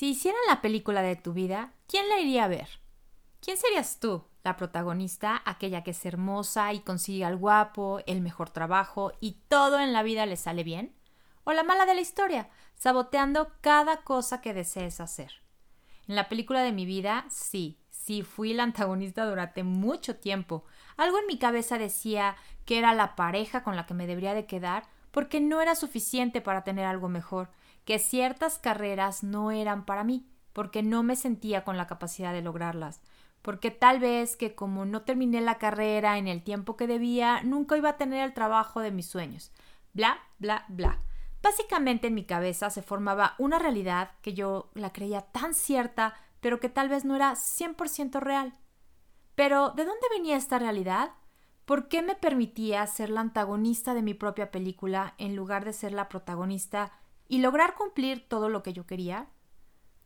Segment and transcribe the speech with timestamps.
[0.00, 2.80] Si hicieran la película de tu vida, ¿quién la iría a ver?
[3.42, 4.24] ¿Quién serías tú?
[4.42, 9.78] La protagonista, aquella que es hermosa y consigue al guapo, el mejor trabajo y todo
[9.78, 10.96] en la vida le sale bien?
[11.44, 15.42] ¿O la mala de la historia, saboteando cada cosa que desees hacer?
[16.08, 20.64] En la película de mi vida, sí, sí, fui la antagonista durante mucho tiempo.
[20.96, 24.46] Algo en mi cabeza decía que era la pareja con la que me debería de
[24.46, 27.50] quedar porque no era suficiente para tener algo mejor,
[27.84, 32.42] que ciertas carreras no eran para mí, porque no me sentía con la capacidad de
[32.42, 33.00] lograrlas,
[33.42, 37.76] porque tal vez que como no terminé la carrera en el tiempo que debía, nunca
[37.76, 39.52] iba a tener el trabajo de mis sueños.
[39.92, 41.00] Bla, bla, bla.
[41.42, 46.60] Básicamente en mi cabeza se formaba una realidad que yo la creía tan cierta, pero
[46.60, 48.52] que tal vez no era 100% real.
[49.34, 51.12] Pero, ¿de dónde venía esta realidad?
[51.64, 55.92] ¿Por qué me permitía ser la antagonista de mi propia película en lugar de ser
[55.92, 56.92] la protagonista
[57.30, 59.28] y lograr cumplir todo lo que yo quería?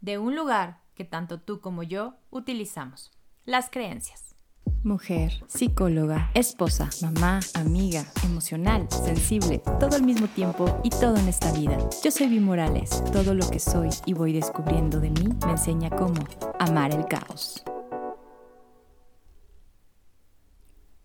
[0.03, 3.11] De un lugar que tanto tú como yo utilizamos,
[3.47, 4.37] las creencias.
[4.83, 11.51] Mujer, psicóloga, esposa, mamá, amiga, emocional, sensible, todo al mismo tiempo y todo en esta
[11.53, 11.79] vida.
[12.03, 13.03] Yo soy Vi Morales.
[13.11, 16.23] Todo lo que soy y voy descubriendo de mí me enseña cómo
[16.59, 17.65] amar el caos.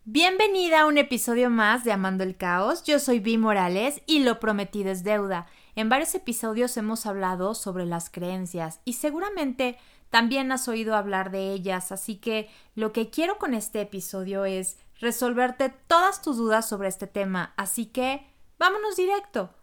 [0.04, 2.84] Bienvenida a un episodio más de Amando el Caos.
[2.84, 5.46] Yo soy Vi Morales y lo prometido es deuda.
[5.76, 9.78] En varios episodios hemos hablado sobre las creencias y seguramente
[10.10, 14.78] también has oído hablar de ellas, así que lo que quiero con este episodio es
[15.00, 18.26] resolverte todas tus dudas sobre este tema, así que
[18.58, 19.54] vámonos directo.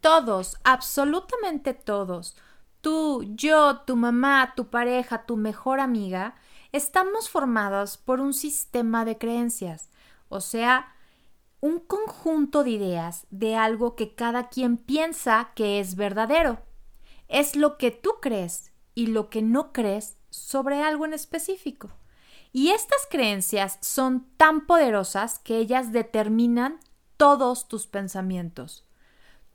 [0.00, 2.36] Todos, absolutamente todos,
[2.80, 6.36] tú, yo, tu mamá, tu pareja, tu mejor amiga,
[6.72, 9.90] estamos formados por un sistema de creencias,
[10.28, 10.94] o sea,
[11.60, 16.60] un conjunto de ideas de algo que cada quien piensa que es verdadero.
[17.28, 21.90] Es lo que tú crees y lo que no crees sobre algo en específico.
[22.52, 26.80] Y estas creencias son tan poderosas que ellas determinan
[27.16, 28.84] todos tus pensamientos.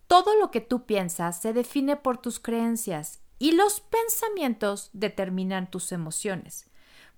[0.07, 5.91] Todo lo que tú piensas se define por tus creencias y los pensamientos determinan tus
[5.91, 6.69] emociones.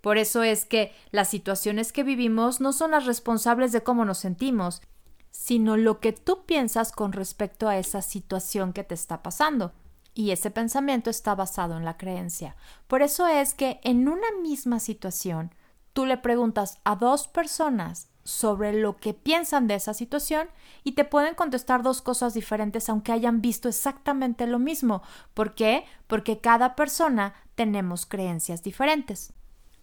[0.07, 4.19] Por eso es que las situaciones que vivimos no son las responsables de cómo nos
[4.19, 4.81] sentimos,
[5.31, 9.73] sino lo que tú piensas con respecto a esa situación que te está pasando.
[10.13, 12.55] Y ese pensamiento está basado en la creencia.
[12.87, 15.53] Por eso es que en una misma situación,
[15.91, 20.47] tú le preguntas a dos personas sobre lo que piensan de esa situación
[20.85, 25.01] y te pueden contestar dos cosas diferentes aunque hayan visto exactamente lo mismo.
[25.33, 25.83] ¿Por qué?
[26.07, 29.33] Porque cada persona tenemos creencias diferentes.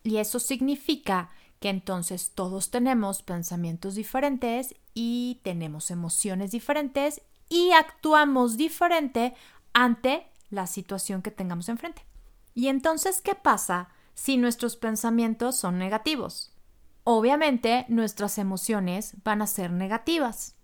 [0.04, 8.56] Y eso significa que entonces todos tenemos pensamientos diferentes y tenemos emociones diferentes y actuamos
[8.56, 9.34] diferente
[9.72, 12.04] ante la situación que tengamos enfrente.
[12.54, 16.52] Y entonces, ¿qué pasa si nuestros pensamientos son negativos?
[17.02, 20.56] Obviamente, nuestras emociones van a ser negativas.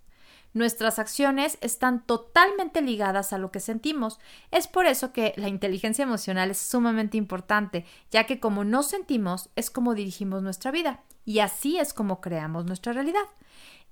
[0.53, 4.19] Nuestras acciones están totalmente ligadas a lo que sentimos.
[4.51, 9.51] Es por eso que la inteligencia emocional es sumamente importante, ya que como no sentimos
[9.55, 13.29] es como dirigimos nuestra vida y así es como creamos nuestra realidad.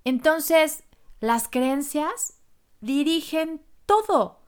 [0.04, 0.82] Entonces,
[1.20, 2.34] las creencias
[2.80, 4.40] dirigen todo.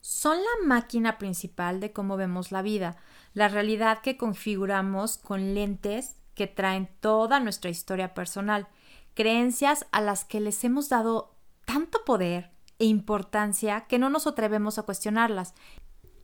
[0.00, 2.96] Son la máquina principal de cómo vemos la vida,
[3.34, 8.68] la realidad que configuramos con lentes que traen toda nuestra historia personal,
[9.14, 11.34] creencias a las que les hemos dado
[11.72, 12.50] tanto poder
[12.80, 15.54] e importancia que no nos atrevemos a cuestionarlas.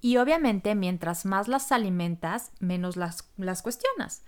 [0.00, 4.24] Y obviamente, mientras más las alimentas, menos las, las cuestionas.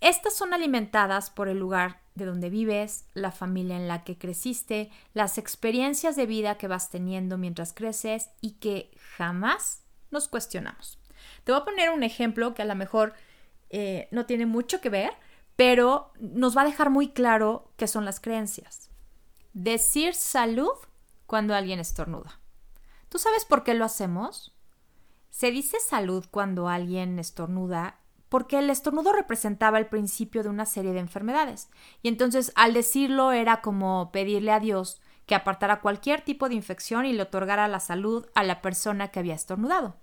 [0.00, 4.90] Estas son alimentadas por el lugar de donde vives, la familia en la que creciste,
[5.12, 10.98] las experiencias de vida que vas teniendo mientras creces y que jamás nos cuestionamos.
[11.44, 13.12] Te voy a poner un ejemplo que a lo mejor
[13.68, 15.12] eh, no tiene mucho que ver,
[15.56, 18.93] pero nos va a dejar muy claro qué son las creencias.
[19.54, 20.72] Decir salud
[21.26, 22.40] cuando alguien estornuda.
[23.08, 24.52] ¿Tú sabes por qué lo hacemos?
[25.30, 30.92] Se dice salud cuando alguien estornuda porque el estornudo representaba el principio de una serie
[30.92, 31.68] de enfermedades.
[32.02, 37.06] Y entonces al decirlo era como pedirle a Dios que apartara cualquier tipo de infección
[37.06, 39.96] y le otorgara la salud a la persona que había estornudado.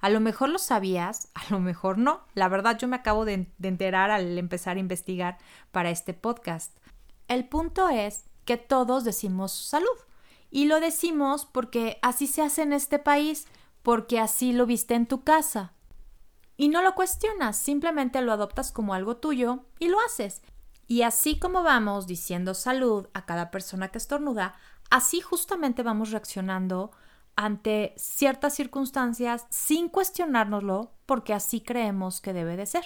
[0.00, 2.26] A lo mejor lo sabías, a lo mejor no.
[2.34, 5.38] La verdad yo me acabo de, enterar al empezar a investigar
[5.70, 6.76] para este podcast.
[7.26, 9.98] El punto es que todos decimos salud.
[10.50, 13.46] Y lo decimos porque así se hace en este país,
[13.82, 15.74] porque así lo viste en tu casa.
[16.56, 20.40] Y no lo cuestionas, simplemente lo adoptas como algo tuyo y lo haces.
[20.86, 24.54] Y así como vamos diciendo salud a cada persona que estornuda,
[24.88, 26.92] así justamente vamos reaccionando
[27.34, 32.84] ante ciertas circunstancias sin cuestionárnoslo porque así creemos que debe de ser.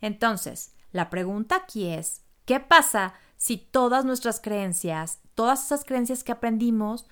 [0.00, 6.32] Entonces, la pregunta aquí es, ¿qué pasa si todas nuestras creencias, todas esas creencias que
[6.32, 7.06] aprendimos,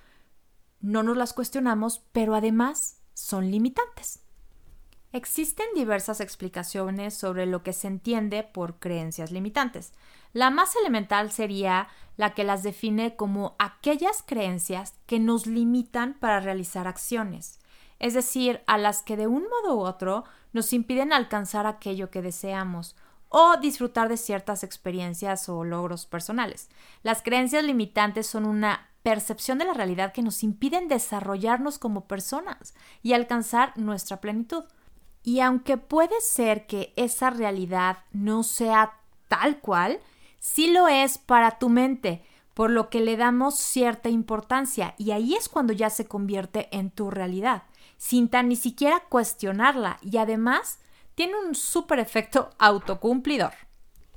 [0.80, 4.20] no nos las cuestionamos, pero además son limitantes?
[5.12, 9.92] Existen diversas explicaciones sobre lo que se entiende por creencias limitantes.
[10.32, 16.40] La más elemental sería la que las define como aquellas creencias que nos limitan para
[16.40, 17.58] realizar acciones,
[17.98, 22.22] es decir, a las que de un modo u otro nos impiden alcanzar aquello que
[22.22, 22.96] deseamos
[23.34, 26.68] o disfrutar de ciertas experiencias o logros personales.
[27.02, 32.74] Las creencias limitantes son una percepción de la realidad que nos impiden desarrollarnos como personas
[33.02, 34.64] y alcanzar nuestra plenitud.
[35.24, 38.98] Y aunque puede ser que esa realidad no sea
[39.28, 39.98] tal cual,
[40.38, 45.34] sí lo es para tu mente, por lo que le damos cierta importancia y ahí
[45.34, 47.62] es cuando ya se convierte en tu realidad,
[47.96, 50.80] sin tan ni siquiera cuestionarla y además
[51.14, 53.52] tiene un súper efecto autocumplidor.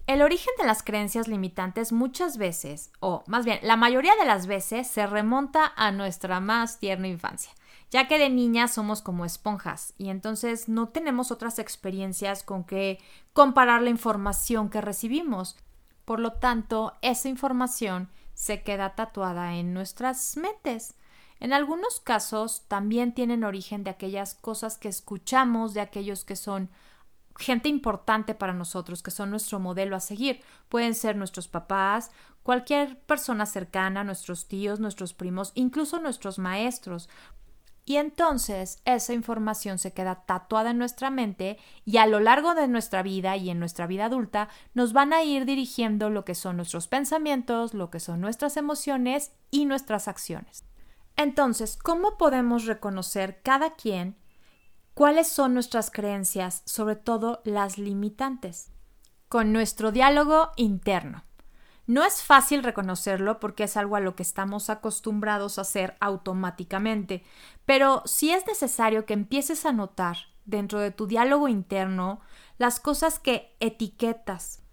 [0.08, 4.46] El origen de las creencias limitantes muchas veces, o más bien la mayoría de las
[4.46, 7.52] veces, se remonta a nuestra más tierna infancia
[7.92, 13.00] ya que de niñas somos como esponjas y entonces no tenemos otras experiencias con que
[13.34, 15.56] comparar la información que recibimos.
[16.04, 20.96] Por lo tanto, esa información se queda tatuada en nuestras mentes.
[21.40, 26.70] En algunos casos también tienen origen de aquellas cosas que escuchamos, de aquellos que son
[27.38, 30.42] gente importante para nosotros, que son nuestro modelo a seguir.
[30.70, 32.12] Pueden ser nuestros papás,
[32.44, 37.10] cualquier persona cercana, nuestros tíos, nuestros primos, incluso nuestros maestros.
[37.88, 42.68] Y entonces esa información se queda tatuada en nuestra mente y a lo largo de
[42.68, 46.58] nuestra vida y en nuestra vida adulta nos van a ir dirigiendo lo que son
[46.58, 50.64] nuestros pensamientos, lo que son nuestras emociones y nuestras acciones.
[51.16, 54.16] Entonces, ¿cómo podemos reconocer cada quien
[54.96, 58.72] cuáles son nuestras creencias, sobre todo las limitantes?
[59.30, 61.24] Con nuestro diálogo interno.
[61.86, 67.24] No es fácil reconocerlo porque es algo a lo que estamos acostumbrados a hacer automáticamente,
[67.66, 72.22] pero sí es necesario que empieces a notar dentro de tu diálogo interno
[72.58, 74.64] las cosas que etiquetas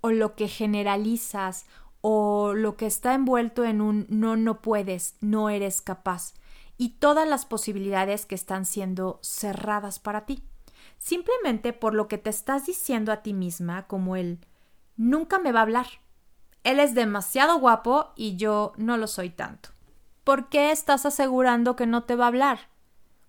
[0.00, 1.66] o lo que generalizas
[2.00, 6.34] o lo que está envuelto en un no, no puedes, no eres capaz
[6.78, 10.42] y todas las posibilidades que están siendo cerradas para ti.
[10.96, 14.38] Simplemente por lo que te estás diciendo a ti misma como el
[14.96, 15.88] nunca me va a hablar
[16.68, 19.70] él es demasiado guapo y yo no lo soy tanto.
[20.22, 22.58] ¿Por qué estás asegurando que no te va a hablar?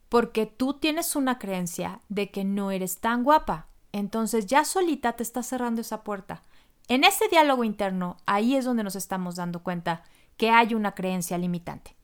[0.10, 3.68] Porque tú tienes una creencia de que no eres tan guapa.
[3.94, 6.42] Entonces ya solita te está cerrando esa puerta.
[6.90, 10.04] En ese diálogo interno, ahí es donde nos estamos dando cuenta
[10.36, 11.96] que hay una creencia limitante.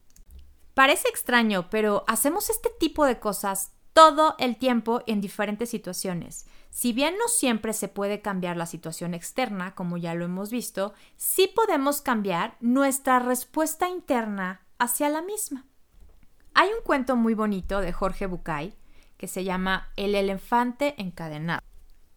[0.75, 6.45] Parece extraño, pero hacemos este tipo de cosas todo el tiempo en diferentes situaciones.
[6.69, 10.93] Si bien no siempre se puede cambiar la situación externa, como ya lo hemos visto,
[11.15, 15.65] sí podemos cambiar nuestra respuesta interna hacia la misma.
[16.53, 18.75] Hay un cuento muy bonito de Jorge Bucay
[19.15, 21.61] que se llama El elefante encadenado,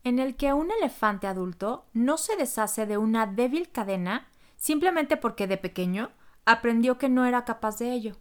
[0.03, 4.27] en el que un elefante adulto no se deshace de una débil cadena
[4.57, 6.11] simplemente porque de pequeño
[6.45, 8.17] aprendió que no era capaz de ello.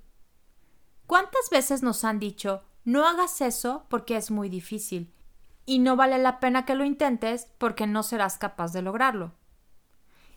[1.07, 5.13] ¿Cuántas veces nos han dicho no hagas eso porque es muy difícil
[5.65, 9.33] y no vale la pena que lo intentes porque no serás capaz de lograrlo.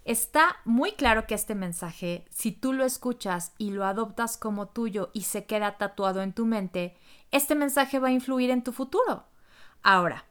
[0.04, 5.10] Está muy claro que este mensaje, si tú lo escuchas y lo adoptas como tuyo
[5.12, 6.96] y se queda tatuado en tu mente,
[7.30, 9.28] este mensaje va a influir en tu futuro.
[9.84, 10.24] Ahora,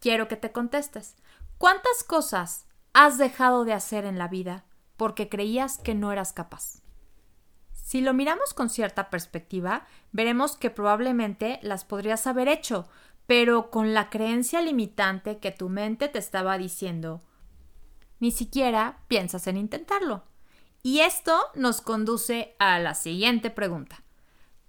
[0.00, 1.16] quiero que te contestes.
[1.58, 4.64] ¿Cuántas cosas has dejado de hacer en la vida
[4.96, 6.85] porque creías que no eras capaz?
[7.86, 12.88] Si lo miramos con cierta perspectiva, veremos que probablemente las podrías haber hecho,
[13.28, 17.22] pero con la creencia limitante que tu mente te estaba diciendo.
[18.18, 20.24] Ni siquiera piensas en intentarlo.
[20.82, 24.02] Y esto nos conduce a la siguiente pregunta.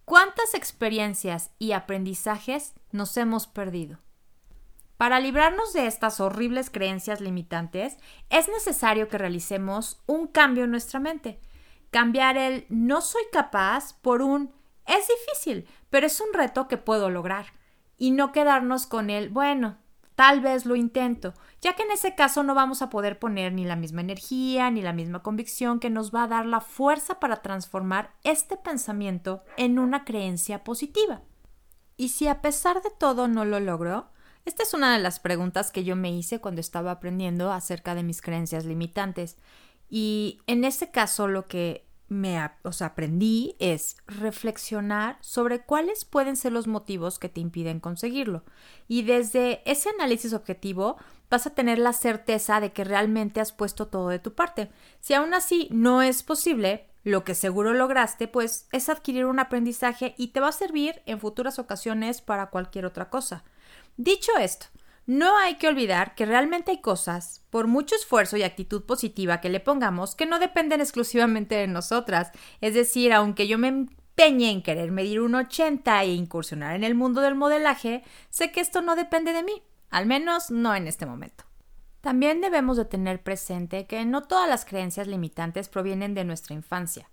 [0.05, 3.97] ¿Cuántas experiencias y aprendizajes nos hemos perdido?
[4.97, 7.97] Para librarnos de estas horribles creencias limitantes,
[8.29, 11.39] es necesario que realicemos un cambio en nuestra mente
[11.91, 14.53] cambiar el no soy capaz por un
[14.86, 17.48] es difícil, pero es un reto que puedo lograr
[17.98, 19.77] y no quedarnos con el bueno,
[20.15, 23.65] tal vez lo intento, ya que en ese caso no vamos a poder poner ni
[23.65, 27.41] la misma energía ni la misma convicción que nos va a dar la fuerza para
[27.41, 31.22] transformar este pensamiento en una creencia positiva.
[31.98, 34.10] Y si a pesar de todo no lo logro,
[34.46, 38.03] esta es una de las preguntas que yo me hice cuando estaba aprendiendo acerca de
[38.03, 39.36] mis creencias limitantes.
[39.89, 46.67] Y en ese caso lo que me aprendí es reflexionar sobre cuáles pueden ser los
[46.67, 48.44] motivos que te impiden conseguirlo.
[48.88, 50.98] Y desde ese análisis objetivo
[51.29, 54.70] vas a tener la certeza de que realmente has puesto todo de tu parte.
[55.01, 60.15] Si aún así no es posible, lo que seguro lograste, pues es adquirir un aprendizaje
[60.17, 63.44] y te va a servir en futuras ocasiones para cualquier otra cosa.
[63.98, 64.67] Dicho esto,
[65.07, 69.49] no hay que olvidar que realmente hay cosas, por mucho esfuerzo y actitud positiva que
[69.49, 72.31] le pongamos, que no dependen exclusivamente de nosotras.
[72.59, 76.93] Es decir, aunque yo me empeñe en querer medir un 80 e incursionar en el
[76.93, 81.05] mundo del modelaje, sé que esto no depende de mí, al menos no en este
[81.05, 81.45] momento.
[82.01, 87.09] También debemos de tener presente que no todas las creencias limitantes provienen de nuestra infancia.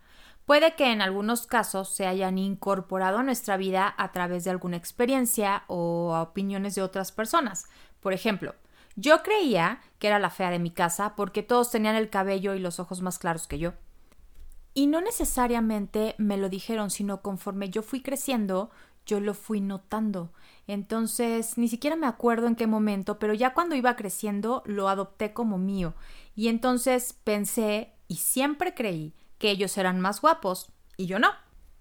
[0.47, 4.77] Puede que en algunos casos se hayan incorporado a nuestra vida a través de alguna
[4.77, 7.67] experiencia o a opiniones de otras personas.
[8.01, 8.55] Por ejemplo,
[8.95, 12.59] yo creía que era la fea de mi casa porque todos tenían el cabello y
[12.59, 13.73] los ojos más claros que yo.
[14.75, 18.71] Y no necesariamente me lo dijeron, sino conforme yo fui creciendo,
[19.07, 20.31] yo lo fui notando.
[20.67, 25.33] Entonces, ni siquiera me acuerdo en qué momento, pero ya cuando iba creciendo lo adopté
[25.33, 25.95] como mío.
[26.37, 31.31] Y entonces pensé y siempre creí que ellos eran más guapos y yo no.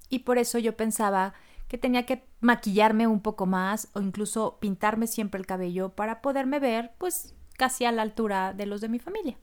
[0.09, 1.33] Y por eso yo pensaba
[1.67, 6.59] que tenía que maquillarme un poco más o incluso pintarme siempre el cabello para poderme
[6.59, 9.37] ver pues casi a la altura de los de mi familia.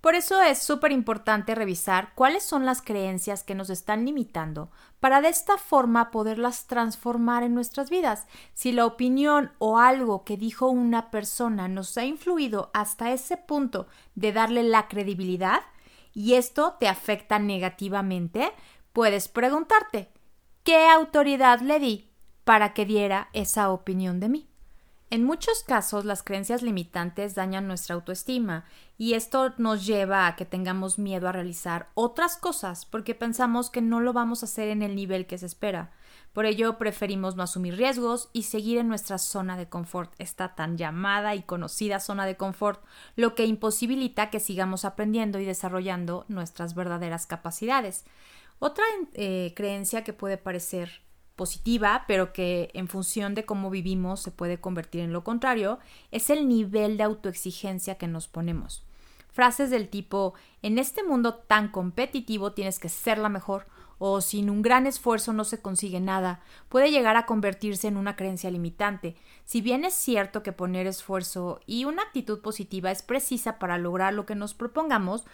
[0.00, 5.20] Por eso es súper importante revisar cuáles son las creencias que nos están limitando para
[5.20, 8.26] de esta forma poderlas transformar en nuestras vidas.
[8.54, 13.88] Si la opinión o algo que dijo una persona nos ha influido hasta ese punto
[14.14, 15.60] de darle la credibilidad,
[16.12, 18.52] y esto te afecta negativamente,
[18.92, 20.10] puedes preguntarte,
[20.64, 22.10] ¿qué autoridad le di
[22.44, 24.50] para que diera esa opinión de mí?
[25.10, 28.64] En muchos casos las creencias limitantes dañan nuestra autoestima
[28.96, 33.82] y esto nos lleva a que tengamos miedo a realizar otras cosas porque pensamos que
[33.82, 35.90] no lo vamos a hacer en el nivel que se espera.
[36.32, 40.78] Por ello preferimos no asumir riesgos y seguir en nuestra zona de confort, esta tan
[40.78, 42.84] llamada y conocida zona de confort,
[43.16, 48.04] lo que imposibilita que sigamos aprendiendo y desarrollando nuestras verdaderas capacidades.
[48.60, 48.84] Otra
[49.14, 51.02] eh, creencia que puede parecer
[51.34, 55.78] positiva, pero que en función de cómo vivimos se puede convertir en lo contrario,
[56.10, 58.84] es el nivel de autoexigencia que nos ponemos.
[59.30, 63.66] Frases del tipo en este mundo tan competitivo tienes que ser la mejor
[64.02, 66.40] o sin un gran esfuerzo no se consigue nada,
[66.70, 69.14] puede llegar a convertirse en una creencia limitante.
[69.44, 74.14] Si bien es cierto que poner esfuerzo y una actitud positiva es precisa para lograr
[74.14, 75.26] lo que nos propongamos,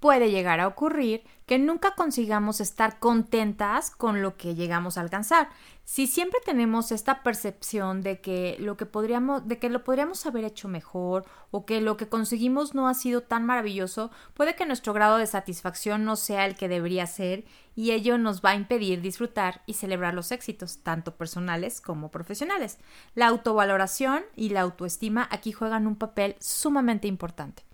[0.00, 5.48] puede llegar a ocurrir que nunca consigamos estar contentas con lo que llegamos a alcanzar.
[5.84, 10.44] Si siempre tenemos esta percepción de que lo que podríamos de que lo podríamos haber
[10.44, 14.92] hecho mejor o que lo que conseguimos no ha sido tan maravilloso, puede que nuestro
[14.92, 19.00] grado de satisfacción no sea el que debería ser y ello nos va a impedir
[19.00, 22.78] disfrutar y celebrar los éxitos, tanto personales como profesionales.
[23.14, 27.67] La autovaloración y la autoestima aquí juegan un papel sumamente importante.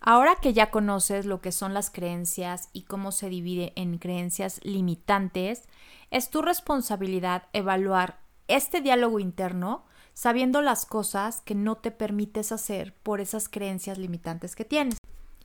[0.00, 4.60] Ahora que ya conoces lo que son las creencias y cómo se divide en creencias
[4.64, 5.64] limitantes,
[6.10, 12.94] es tu responsabilidad evaluar este diálogo interno sabiendo las cosas que no te permites hacer
[13.02, 14.96] por esas creencias limitantes que tienes.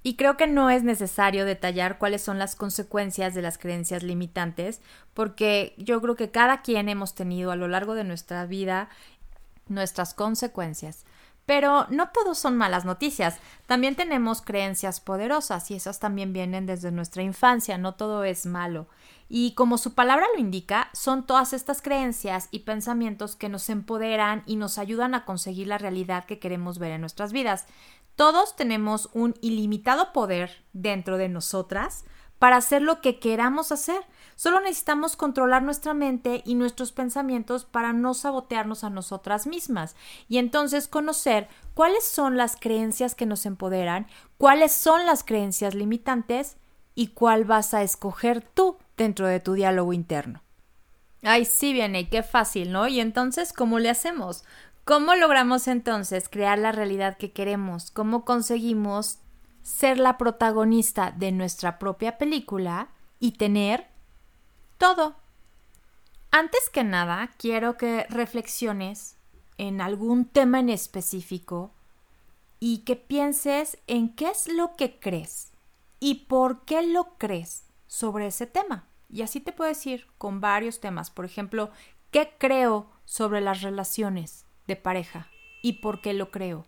[0.03, 4.81] Y creo que no es necesario detallar cuáles son las consecuencias de las creencias limitantes,
[5.13, 8.89] porque yo creo que cada quien hemos tenido a lo largo de nuestra vida
[9.67, 11.05] nuestras consecuencias.
[11.45, 13.37] Pero no todos son malas noticias.
[13.67, 18.87] También tenemos creencias poderosas y esas también vienen desde nuestra infancia, no todo es malo.
[19.27, 24.43] Y como su palabra lo indica, son todas estas creencias y pensamientos que nos empoderan
[24.45, 27.65] y nos ayudan a conseguir la realidad que queremos ver en nuestras vidas.
[28.15, 32.05] Todos tenemos un ilimitado poder dentro de nosotras
[32.39, 34.01] para hacer lo que queramos hacer.
[34.35, 39.95] Solo necesitamos controlar nuestra mente y nuestros pensamientos para no sabotearnos a nosotras mismas
[40.27, 46.57] y entonces conocer cuáles son las creencias que nos empoderan, cuáles son las creencias limitantes
[46.95, 50.41] y cuál vas a escoger tú dentro de tu diálogo interno.
[51.23, 52.87] Ay, sí, viene, qué fácil, ¿no?
[52.87, 54.43] Y entonces, ¿cómo le hacemos?
[54.83, 57.89] ¿Cómo logramos entonces crear la realidad que queremos?
[57.89, 59.19] ¿Cómo conseguimos
[59.63, 62.89] ser la protagonista de nuestra propia película
[63.19, 63.87] y tener
[64.77, 65.15] todo.
[66.31, 69.17] Antes que nada, quiero que reflexiones
[69.57, 71.71] en algún tema en específico
[72.59, 75.51] y que pienses en qué es lo que crees
[75.99, 78.87] y por qué lo crees sobre ese tema.
[79.09, 81.09] Y así te puedo decir con varios temas.
[81.09, 81.69] Por ejemplo,
[82.11, 85.29] ¿qué creo sobre las relaciones de pareja
[85.61, 86.65] y por qué lo creo?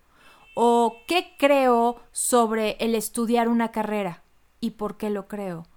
[0.55, 4.23] ¿O qué creo sobre el estudiar una carrera
[4.59, 5.67] y por qué lo creo?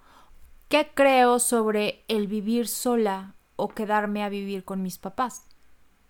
[0.71, 5.43] ¿Qué creo sobre el vivir sola o quedarme a vivir con mis papás?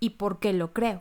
[0.01, 1.01] ¿Y por qué lo creo?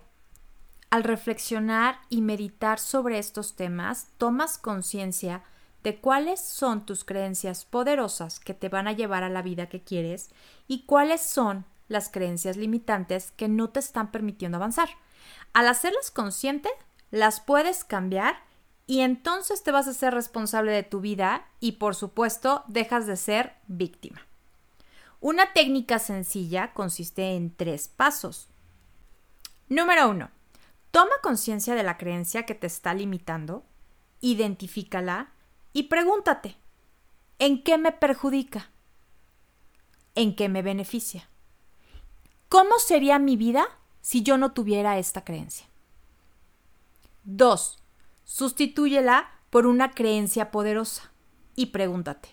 [0.90, 5.44] Al reflexionar y meditar sobre estos temas, tomas conciencia
[5.84, 9.84] de cuáles son tus creencias poderosas que te van a llevar a la vida que
[9.84, 10.30] quieres
[10.70, 14.88] y cuáles son las creencias limitantes que no te están permitiendo avanzar.
[15.52, 16.70] Al hacerlas consciente,
[17.12, 18.38] las puedes cambiar
[18.90, 23.18] y entonces te vas a ser responsable de tu vida y por supuesto dejas de
[23.18, 24.26] ser víctima.
[25.20, 28.48] Una técnica sencilla consiste en tres pasos.
[29.68, 30.32] Número uno,
[30.90, 33.64] toma conciencia de la creencia que te está limitando,
[34.22, 35.34] identifícala
[35.72, 36.58] y pregúntate,
[37.38, 38.72] ¿en qué me perjudica?
[40.16, 41.30] ¿En qué me beneficia?
[42.48, 43.68] ¿Cómo sería mi vida
[44.02, 45.68] si yo no tuviera esta creencia?
[47.26, 47.79] 2.
[48.30, 51.12] Sustitúyela por una creencia poderosa
[51.56, 52.30] y pregúntate,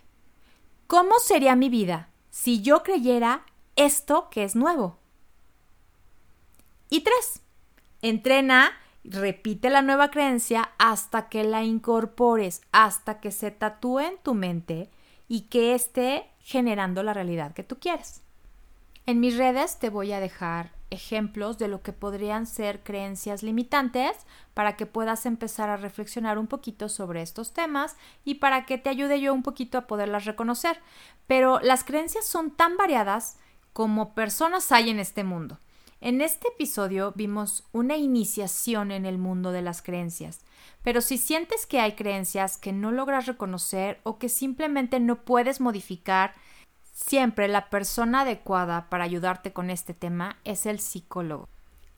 [0.86, 4.98] ¿cómo sería mi vida si yo creyera esto que es nuevo?
[6.90, 7.40] Y 3.
[8.02, 8.72] Entrena
[9.04, 14.90] repite la nueva creencia hasta que la incorpores, hasta que se tatúe en tu mente
[15.28, 18.22] y que esté generando la realidad que tú quieres.
[19.06, 24.16] En mis redes te voy a dejar ejemplos de lo que podrían ser creencias limitantes
[24.54, 28.90] para que puedas empezar a reflexionar un poquito sobre estos temas y para que te
[28.90, 30.78] ayude yo un poquito a poderlas reconocer.
[31.26, 33.38] Pero las creencias son tan variadas
[33.72, 35.58] como personas hay en este mundo.
[36.00, 40.40] En este episodio vimos una iniciación en el mundo de las creencias,
[40.82, 45.60] pero si sientes que hay creencias que no logras reconocer o que simplemente no puedes
[45.60, 46.34] modificar,
[46.96, 51.48] siempre la persona adecuada para ayudarte con este tema es el psicólogo.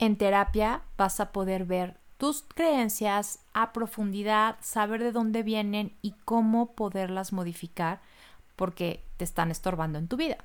[0.00, 6.14] En terapia vas a poder ver tus creencias a profundidad, saber de dónde vienen y
[6.24, 8.00] cómo poderlas modificar
[8.56, 10.38] porque te están estorbando en tu vida.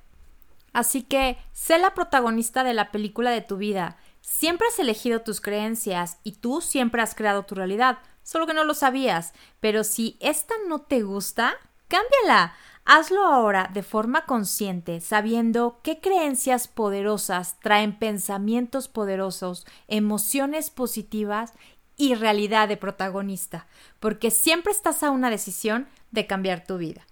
[0.72, 3.98] Así que sé la protagonista de la película de tu vida.
[4.22, 8.66] Siempre has elegido tus creencias y tú siempre has creado tu realidad, solo que no
[8.66, 9.34] lo sabías.
[9.60, 11.56] Pero si esta no te gusta,
[11.88, 12.54] cámbiala.
[12.86, 21.54] Hazlo ahora de forma consciente, sabiendo qué creencias poderosas traen pensamientos poderosos, emociones positivas
[21.96, 23.68] y realidad de protagonista,
[24.02, 27.06] porque siempre estás a una decisión de cambiar tu vida.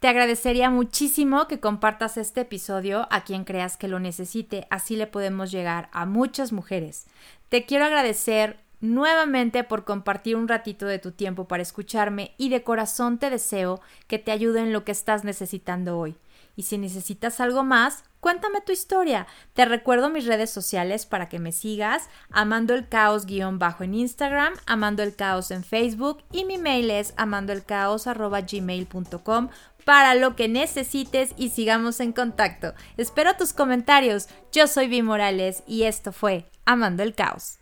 [0.00, 5.06] Te agradecería muchísimo que compartas este episodio a quien creas que lo necesite, así le
[5.06, 7.06] podemos llegar a muchas mujeres.
[7.48, 12.62] Te quiero agradecer nuevamente por compartir un ratito de tu tiempo para escucharme y de
[12.62, 16.16] corazón te deseo que te ayude en lo que estás necesitando hoy.
[16.56, 19.28] Y si necesitas algo más, cuéntame tu historia.
[19.54, 23.94] Te recuerdo mis redes sociales para que me sigas, amando el caos guion bajo en
[23.94, 29.48] Instagram, amando el caos en Facebook y mi mail es amandoelcaos.gmail.com
[29.84, 32.72] para lo que necesites y sigamos en contacto.
[32.96, 34.28] Espero tus comentarios.
[34.52, 37.58] Yo soy Vi Morales y esto fue Amando el Caos.